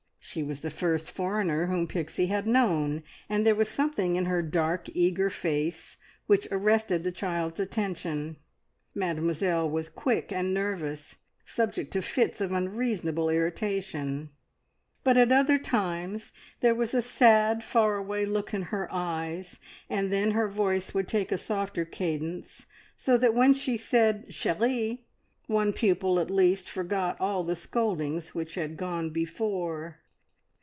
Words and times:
She 0.23 0.43
was 0.43 0.61
the 0.61 0.69
first 0.69 1.11
foreigner 1.11 1.65
whom 1.65 1.87
Pixie 1.87 2.27
had 2.27 2.47
known, 2.47 3.03
and 3.27 3.45
there 3.45 3.55
was 3.55 3.67
something 3.67 4.15
in 4.15 4.25
her 4.25 4.41
dark, 4.41 4.87
eager 4.93 5.29
face 5.29 5.97
which 6.25 6.47
arrested 6.51 7.03
the 7.03 7.11
child's 7.11 7.59
attention. 7.59 8.37
Mademoiselle 8.95 9.69
was 9.69 9.89
quick 9.89 10.31
and 10.31 10.53
nervous, 10.53 11.17
subject 11.43 11.91
to 11.93 12.01
fits 12.01 12.39
of 12.39 12.53
unreasonable 12.53 13.29
irritation; 13.29 14.29
but 15.03 15.17
at 15.17 15.33
other 15.33 15.57
times 15.57 16.31
there 16.61 16.75
was 16.75 16.93
a 16.93 17.01
sad, 17.01 17.61
far 17.61 17.95
away 17.97 18.25
look 18.25 18.53
in 18.53 18.61
her 18.61 18.87
eyes, 18.93 19.59
and 19.89 20.13
then 20.13 20.31
her 20.31 20.47
voice 20.47 20.93
would 20.93 21.09
take 21.09 21.33
a 21.33 21.37
softer 21.37 21.83
cadence, 21.83 22.67
so 22.95 23.17
that 23.17 23.33
when 23.35 23.53
she 23.53 23.75
said 23.75 24.33
"Cherie," 24.33 25.03
one 25.47 25.73
pupil 25.73 26.19
at 26.21 26.31
least 26.31 26.69
forgot 26.69 27.19
all 27.19 27.43
the 27.43 27.55
scoldings 27.55 28.33
which 28.33 28.55
had 28.55 28.77
gone 28.77 29.09
before. 29.09 29.97